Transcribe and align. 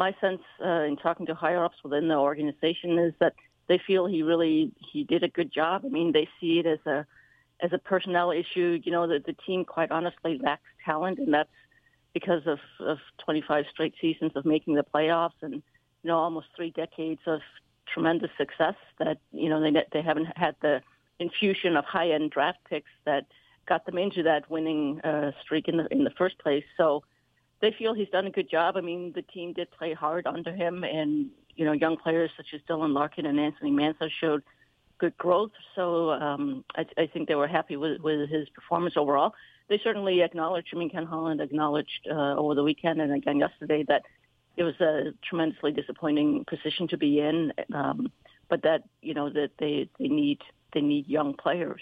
my 0.00 0.16
sense 0.18 0.40
uh, 0.64 0.84
in 0.88 0.96
talking 0.96 1.26
to 1.26 1.34
higher 1.34 1.62
ups 1.62 1.76
within 1.84 2.08
the 2.08 2.14
organization 2.14 2.98
is 2.98 3.12
that 3.20 3.34
they 3.68 3.78
feel 3.86 4.06
he 4.06 4.22
really 4.22 4.72
he 4.90 5.04
did 5.04 5.22
a 5.22 5.28
good 5.28 5.52
job. 5.52 5.82
I 5.84 5.88
mean, 5.88 6.12
they 6.12 6.26
see 6.40 6.58
it 6.58 6.66
as 6.66 6.78
a 6.86 7.06
as 7.62 7.70
a 7.74 7.78
personnel 7.78 8.30
issue. 8.30 8.80
You 8.82 8.92
know, 8.92 9.06
that 9.08 9.26
the 9.26 9.34
team 9.46 9.66
quite 9.66 9.90
honestly 9.90 10.40
lacks 10.42 10.70
talent, 10.86 11.18
and 11.18 11.32
that's 11.34 11.50
because 12.14 12.46
of, 12.46 12.58
of 12.80 12.98
25 13.24 13.66
straight 13.70 13.94
seasons 14.00 14.32
of 14.34 14.44
making 14.46 14.74
the 14.74 14.82
playoffs 14.82 15.40
and 15.42 15.52
you 15.52 16.08
know 16.08 16.16
almost 16.16 16.46
three 16.56 16.70
decades 16.70 17.20
of 17.26 17.40
tremendous 17.92 18.30
success. 18.38 18.76
That 18.98 19.18
you 19.32 19.50
know 19.50 19.60
they 19.60 19.84
they 19.92 20.02
haven't 20.02 20.28
had 20.34 20.56
the 20.62 20.80
infusion 21.18 21.76
of 21.76 21.84
high 21.84 22.10
end 22.12 22.30
draft 22.30 22.60
picks 22.70 22.90
that 23.04 23.26
got 23.66 23.84
them 23.84 23.98
into 23.98 24.22
that 24.22 24.50
winning 24.50 25.02
uh, 25.02 25.32
streak 25.42 25.68
in 25.68 25.76
the 25.76 25.86
in 25.92 26.04
the 26.04 26.14
first 26.16 26.38
place. 26.38 26.64
So 26.78 27.04
they 27.60 27.74
feel 27.78 27.94
he's 27.94 28.08
done 28.08 28.26
a 28.26 28.30
good 28.30 28.50
job. 28.50 28.76
I 28.76 28.80
mean, 28.80 29.12
the 29.14 29.22
team 29.22 29.52
did 29.52 29.70
play 29.70 29.92
hard 29.92 30.26
under 30.26 30.52
him, 30.52 30.84
and 30.84 31.30
you 31.56 31.64
know, 31.64 31.72
young 31.72 31.96
players 31.96 32.30
such 32.36 32.54
as 32.54 32.60
Dylan 32.68 32.94
Larkin 32.94 33.26
and 33.26 33.38
Anthony 33.38 33.70
Mantha 33.70 34.08
showed 34.20 34.42
good 34.98 35.16
growth. 35.18 35.50
So 35.74 36.10
um, 36.10 36.64
I, 36.76 36.86
I 36.96 37.06
think 37.06 37.28
they 37.28 37.34
were 37.34 37.48
happy 37.48 37.76
with, 37.76 38.00
with 38.00 38.28
his 38.30 38.48
performance 38.50 38.94
overall. 38.96 39.34
They 39.68 39.80
certainly 39.82 40.22
acknowledged. 40.22 40.68
I 40.74 40.78
mean, 40.78 40.90
Ken 40.90 41.06
Holland 41.06 41.40
acknowledged 41.40 42.08
uh, 42.10 42.36
over 42.36 42.54
the 42.54 42.62
weekend 42.62 43.00
and 43.00 43.12
again 43.12 43.38
yesterday 43.38 43.84
that 43.88 44.02
it 44.56 44.64
was 44.64 44.80
a 44.80 45.12
tremendously 45.22 45.72
disappointing 45.72 46.44
position 46.44 46.88
to 46.88 46.96
be 46.96 47.20
in, 47.20 47.52
um, 47.72 48.10
but 48.48 48.62
that 48.62 48.82
you 49.00 49.14
know 49.14 49.30
that 49.30 49.50
they 49.58 49.88
they 49.98 50.08
need 50.08 50.40
they 50.72 50.80
need 50.80 51.06
young 51.06 51.34
players. 51.34 51.80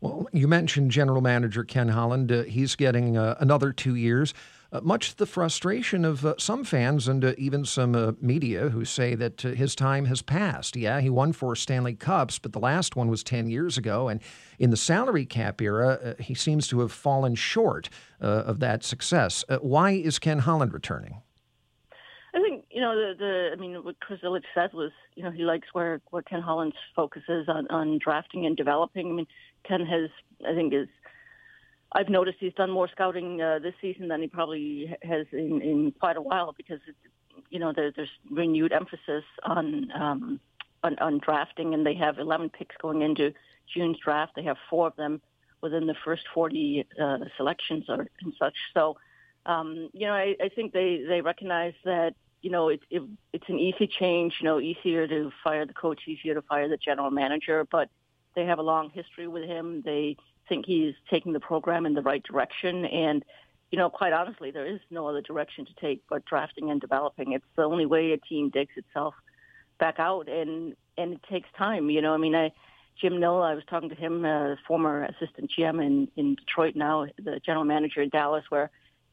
Well, 0.00 0.28
you 0.32 0.46
mentioned 0.46 0.92
General 0.92 1.20
Manager 1.20 1.64
Ken 1.64 1.88
Holland. 1.88 2.30
Uh, 2.30 2.42
he's 2.44 2.76
getting 2.76 3.16
uh, 3.16 3.36
another 3.40 3.72
two 3.72 3.96
years. 3.96 4.32
Uh, 4.70 4.80
much 4.82 5.10
to 5.10 5.16
the 5.16 5.26
frustration 5.26 6.04
of 6.04 6.26
uh, 6.26 6.34
some 6.38 6.62
fans 6.62 7.08
and 7.08 7.24
uh, 7.24 7.32
even 7.38 7.64
some 7.64 7.94
uh, 7.94 8.12
media 8.20 8.68
who 8.68 8.84
say 8.84 9.14
that 9.14 9.40
his 9.40 9.74
time 9.74 10.04
has 10.04 10.20
passed. 10.20 10.76
Yeah, 10.76 11.00
he 11.00 11.08
won 11.08 11.32
four 11.32 11.56
Stanley 11.56 11.94
Cups, 11.94 12.38
but 12.38 12.52
the 12.52 12.60
last 12.60 12.94
one 12.94 13.08
was 13.08 13.24
10 13.24 13.48
years 13.48 13.78
ago. 13.78 14.08
And 14.08 14.20
in 14.58 14.70
the 14.70 14.76
salary 14.76 15.24
cap 15.24 15.60
era, 15.62 16.14
he 16.20 16.34
seems 16.34 16.68
to 16.68 16.80
have 16.80 16.92
fallen 16.92 17.34
short 17.34 17.88
of 18.20 18.60
that 18.60 18.84
success. 18.84 19.42
why 19.62 19.92
is 19.92 20.18
Ken 20.18 20.40
Holland 20.40 20.74
returning? 20.74 21.22
You 22.78 22.84
know 22.84 22.94
the, 22.94 23.14
the 23.18 23.50
I 23.52 23.56
mean 23.56 23.82
what 23.82 23.98
Chris 23.98 24.20
Ilitch 24.20 24.44
said 24.54 24.72
was 24.72 24.92
you 25.16 25.24
know 25.24 25.32
he 25.32 25.42
likes 25.42 25.66
where 25.72 26.00
where 26.10 26.22
Ken 26.22 26.40
Holland's 26.40 26.76
focus 26.94 27.24
is 27.28 27.48
on 27.48 27.66
on 27.70 27.98
drafting 27.98 28.46
and 28.46 28.56
developing. 28.56 29.08
I 29.08 29.12
mean 29.14 29.26
Ken 29.64 29.84
has 29.84 30.10
I 30.48 30.54
think 30.54 30.72
is 30.72 30.86
I've 31.90 32.08
noticed 32.08 32.36
he's 32.38 32.54
done 32.54 32.70
more 32.70 32.86
scouting 32.86 33.42
uh, 33.42 33.58
this 33.58 33.74
season 33.80 34.06
than 34.06 34.22
he 34.22 34.28
probably 34.28 34.96
has 35.02 35.26
in, 35.32 35.60
in 35.60 35.92
quite 35.98 36.16
a 36.16 36.22
while 36.22 36.54
because 36.56 36.78
it, 36.86 36.94
you 37.50 37.58
know 37.58 37.72
there, 37.74 37.90
there's 37.90 38.12
renewed 38.30 38.72
emphasis 38.72 39.24
on, 39.42 39.90
um, 40.00 40.38
on 40.84 40.96
on 41.00 41.18
drafting, 41.18 41.74
and 41.74 41.84
they 41.84 41.94
have 41.94 42.20
11 42.20 42.50
picks 42.50 42.76
going 42.76 43.02
into 43.02 43.34
June's 43.74 43.98
draft. 43.98 44.36
They 44.36 44.44
have 44.44 44.56
four 44.70 44.86
of 44.86 44.94
them 44.94 45.20
within 45.62 45.88
the 45.88 45.96
first 46.04 46.22
40 46.32 46.86
uh, 47.02 47.18
selections 47.36 47.86
or 47.88 48.06
and 48.22 48.34
such. 48.38 48.54
So, 48.72 48.98
um, 49.46 49.90
you 49.92 50.06
know, 50.06 50.14
I, 50.14 50.36
I 50.40 50.48
think 50.48 50.72
they 50.72 51.02
they 51.08 51.22
recognize 51.22 51.74
that 51.84 52.14
you 52.42 52.50
know 52.50 52.68
it, 52.68 52.80
it, 52.90 53.02
it's 53.32 53.48
an 53.48 53.58
easy 53.58 53.86
change. 53.86 54.36
You 54.40 54.46
know, 54.46 54.60
easier 54.60 55.06
to 55.06 55.30
fire 55.42 55.66
the 55.66 55.74
coach, 55.74 56.02
easier 56.06 56.34
to 56.34 56.42
fire 56.42 56.68
the 56.68 56.76
general 56.76 57.10
manager, 57.10 57.66
but 57.70 57.88
they 58.34 58.44
have 58.44 58.58
a 58.58 58.62
long 58.62 58.90
history 58.90 59.26
with 59.26 59.44
him. 59.44 59.82
They 59.84 60.16
think 60.48 60.66
he's 60.66 60.94
taking 61.10 61.32
the 61.32 61.40
program 61.40 61.86
in 61.86 61.94
the 61.94 62.02
right 62.02 62.22
direction. 62.22 62.84
And, 62.86 63.24
you 63.70 63.78
know, 63.78 63.90
quite 63.90 64.12
honestly, 64.12 64.50
there 64.50 64.66
is 64.66 64.80
no 64.90 65.06
other 65.06 65.20
direction 65.20 65.66
to 65.66 65.72
take 65.80 66.02
but 66.08 66.24
drafting 66.24 66.70
and 66.70 66.80
developing. 66.80 67.32
It's 67.32 67.44
the 67.56 67.64
only 67.64 67.86
way 67.86 68.12
a 68.12 68.16
team 68.16 68.50
digs 68.50 68.72
itself 68.76 69.14
back 69.78 69.96
out, 69.98 70.28
and 70.28 70.74
and 70.96 71.14
it 71.14 71.20
takes 71.30 71.48
time. 71.56 71.90
You 71.90 72.00
know, 72.00 72.14
I 72.14 72.16
mean, 72.16 72.34
I 72.34 72.52
Jim 73.00 73.20
Nill, 73.20 73.42
I 73.42 73.54
was 73.54 73.64
talking 73.68 73.90
to 73.90 73.94
him, 73.94 74.24
uh, 74.24 74.56
former 74.66 75.04
assistant 75.04 75.50
GM 75.56 75.84
in 75.84 76.08
in 76.16 76.34
Detroit, 76.36 76.76
now 76.76 77.06
the 77.22 77.40
general 77.44 77.64
manager 77.64 78.00
in 78.00 78.08
Dallas, 78.08 78.44
where 78.48 78.70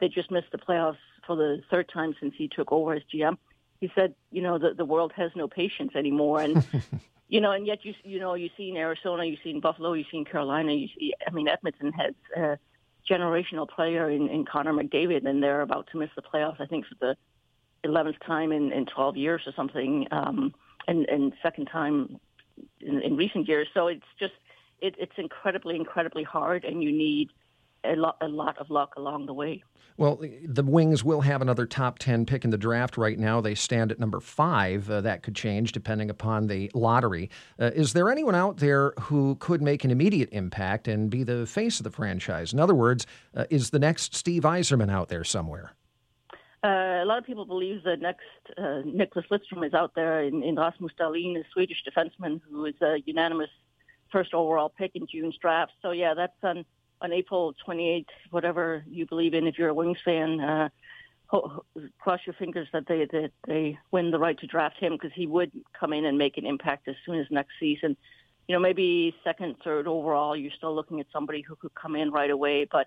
they 0.00 0.08
just 0.08 0.30
missed 0.30 0.50
the 0.50 0.58
playoffs 0.58 0.96
for 1.28 1.36
the 1.36 1.62
third 1.70 1.88
time 1.92 2.16
since 2.18 2.34
he 2.36 2.48
took 2.48 2.72
over 2.72 2.94
as 2.94 3.02
GM. 3.14 3.36
He 3.80 3.92
said, 3.94 4.16
you 4.32 4.42
know, 4.42 4.58
the 4.58 4.74
the 4.74 4.84
world 4.84 5.12
has 5.14 5.30
no 5.36 5.46
patience 5.46 5.92
anymore, 5.94 6.40
and 6.40 6.66
you 7.28 7.40
know, 7.40 7.52
and 7.52 7.64
yet 7.64 7.84
you 7.84 7.94
you 8.02 8.18
know 8.18 8.34
you 8.34 8.50
see 8.56 8.70
in 8.70 8.76
Arizona, 8.76 9.24
you 9.24 9.36
see 9.44 9.50
in 9.50 9.60
Buffalo, 9.60 9.92
you 9.92 10.04
see 10.10 10.16
in 10.16 10.24
Carolina. 10.24 10.72
You 10.72 10.88
see, 10.98 11.12
I 11.24 11.30
mean, 11.30 11.46
Edmonton 11.46 11.92
has 11.92 12.14
a 12.36 12.58
generational 13.08 13.68
player 13.68 14.10
in, 14.10 14.28
in 14.28 14.44
Connor 14.44 14.72
McDavid, 14.72 15.26
and 15.28 15.40
they're 15.40 15.60
about 15.60 15.88
to 15.92 15.98
miss 15.98 16.10
the 16.16 16.22
playoffs. 16.22 16.60
I 16.60 16.66
think 16.66 16.86
for 16.86 16.96
the 16.98 17.16
eleventh 17.84 18.16
time 18.26 18.50
in, 18.50 18.72
in 18.72 18.86
twelve 18.86 19.16
years 19.16 19.42
or 19.46 19.52
something, 19.54 20.08
um, 20.10 20.52
and 20.88 21.06
and 21.06 21.32
second 21.40 21.66
time 21.66 22.18
in, 22.80 23.00
in 23.02 23.16
recent 23.16 23.46
years. 23.46 23.68
So 23.74 23.86
it's 23.86 24.10
just 24.18 24.34
it, 24.80 24.96
it's 24.98 25.18
incredibly 25.18 25.76
incredibly 25.76 26.24
hard, 26.24 26.64
and 26.64 26.82
you 26.82 26.90
need 26.90 27.28
a 27.84 27.96
lot, 27.96 28.16
a 28.20 28.28
lot 28.28 28.58
of 28.58 28.70
luck 28.70 28.94
along 28.96 29.26
the 29.26 29.34
way. 29.34 29.62
Well, 29.96 30.20
the 30.44 30.62
Wings 30.62 31.02
will 31.02 31.22
have 31.22 31.42
another 31.42 31.66
top 31.66 31.98
10 31.98 32.24
pick 32.24 32.44
in 32.44 32.50
the 32.50 32.56
draft 32.56 32.96
right 32.96 33.18
now. 33.18 33.40
They 33.40 33.56
stand 33.56 33.90
at 33.90 33.98
number 33.98 34.20
five. 34.20 34.88
Uh, 34.88 35.00
that 35.00 35.24
could 35.24 35.34
change 35.34 35.72
depending 35.72 36.08
upon 36.08 36.46
the 36.46 36.70
lottery. 36.72 37.30
Uh, 37.58 37.72
is 37.74 37.94
there 37.94 38.08
anyone 38.08 38.36
out 38.36 38.58
there 38.58 38.92
who 39.00 39.34
could 39.40 39.60
make 39.60 39.82
an 39.84 39.90
immediate 39.90 40.28
impact 40.30 40.86
and 40.86 41.10
be 41.10 41.24
the 41.24 41.46
face 41.46 41.80
of 41.80 41.84
the 41.84 41.90
franchise? 41.90 42.52
In 42.52 42.60
other 42.60 42.76
words, 42.76 43.06
uh, 43.36 43.46
is 43.50 43.70
the 43.70 43.80
next 43.80 44.14
Steve 44.14 44.44
Yzerman 44.44 44.88
out 44.88 45.08
there 45.08 45.24
somewhere? 45.24 45.72
Uh, 46.62 47.02
a 47.02 47.04
lot 47.04 47.18
of 47.18 47.24
people 47.24 47.44
believe 47.44 47.82
the 47.82 47.96
next 47.96 48.22
uh, 48.56 48.82
Nicklas 48.84 49.26
Lidstrom 49.30 49.66
is 49.66 49.74
out 49.74 49.96
there 49.96 50.22
in, 50.22 50.44
in 50.44 50.54
Rasmus 50.54 50.92
Dahlin, 50.98 51.36
a 51.36 51.44
Swedish 51.52 51.82
defenseman 51.84 52.40
who 52.48 52.64
is 52.66 52.74
a 52.80 52.98
unanimous 53.04 53.50
first 54.12 54.32
overall 54.32 54.68
pick 54.68 54.92
in 54.94 55.08
June's 55.08 55.36
draft. 55.40 55.72
So, 55.82 55.90
yeah, 55.90 56.14
that's 56.14 56.32
on 56.44 56.64
on 57.00 57.12
April 57.12 57.54
28th, 57.66 58.06
whatever 58.30 58.84
you 58.88 59.06
believe 59.06 59.34
in, 59.34 59.46
if 59.46 59.58
you're 59.58 59.68
a 59.68 59.74
Wings 59.74 59.98
fan, 60.04 60.40
uh, 60.40 60.68
ho- 61.26 61.64
cross 61.98 62.20
your 62.26 62.34
fingers 62.34 62.68
that 62.72 62.86
they 62.88 63.06
that 63.06 63.30
they 63.46 63.78
win 63.90 64.10
the 64.10 64.18
right 64.18 64.38
to 64.38 64.46
draft 64.46 64.76
him 64.78 64.92
because 64.92 65.12
he 65.14 65.26
would 65.26 65.52
come 65.78 65.92
in 65.92 66.04
and 66.04 66.18
make 66.18 66.36
an 66.38 66.46
impact 66.46 66.88
as 66.88 66.96
soon 67.06 67.18
as 67.18 67.26
next 67.30 67.52
season. 67.60 67.96
You 68.48 68.54
know, 68.54 68.60
maybe 68.60 69.14
second, 69.22 69.56
third 69.62 69.86
overall, 69.86 70.34
you're 70.34 70.52
still 70.56 70.74
looking 70.74 71.00
at 71.00 71.06
somebody 71.12 71.42
who 71.42 71.54
could 71.54 71.74
come 71.74 71.94
in 71.94 72.10
right 72.10 72.30
away. 72.30 72.66
But 72.70 72.86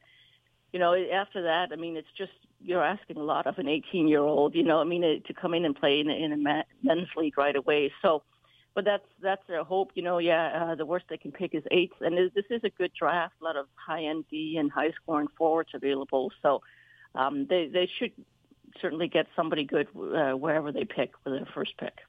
you 0.73 0.79
know, 0.79 0.93
after 0.93 1.43
that, 1.43 1.69
I 1.71 1.75
mean, 1.75 1.97
it's 1.97 2.07
just 2.17 2.31
you're 2.63 2.83
asking 2.83 3.17
a 3.17 3.23
lot 3.23 3.47
of 3.47 3.57
an 3.57 3.67
18 3.67 4.07
year 4.07 4.21
old. 4.21 4.55
You 4.55 4.63
know, 4.63 4.79
I 4.79 4.83
mean, 4.83 5.01
to 5.01 5.33
come 5.33 5.53
in 5.53 5.65
and 5.65 5.75
play 5.75 5.99
in, 5.99 6.09
in 6.09 6.33
a 6.33 6.63
men's 6.83 7.09
league 7.15 7.37
right 7.37 7.55
away. 7.55 7.91
So 8.01 8.23
but 8.73 8.85
that's 8.85 9.05
that's 9.21 9.45
their 9.47 9.63
hope. 9.63 9.91
You 9.95 10.03
know, 10.03 10.17
yeah, 10.17 10.71
uh, 10.71 10.75
the 10.75 10.85
worst 10.85 11.05
they 11.09 11.17
can 11.17 11.31
pick 11.31 11.53
is 11.53 11.63
eighth, 11.71 12.01
and 12.01 12.17
this 12.17 12.45
is 12.49 12.63
a 12.63 12.69
good 12.69 12.91
draft. 12.97 13.35
A 13.41 13.43
lot 13.43 13.57
of 13.57 13.67
high 13.75 14.03
end 14.03 14.25
D 14.29 14.57
and 14.57 14.71
high 14.71 14.91
scoring 14.91 15.27
forwards 15.37 15.71
available, 15.73 16.31
so 16.41 16.61
um, 17.15 17.47
they 17.47 17.67
they 17.67 17.89
should 17.97 18.11
certainly 18.81 19.07
get 19.07 19.27
somebody 19.35 19.65
good 19.65 19.87
uh, 19.95 20.31
wherever 20.31 20.71
they 20.71 20.85
pick 20.85 21.11
with 21.23 21.33
their 21.33 21.47
first 21.53 21.77
pick. 21.77 21.99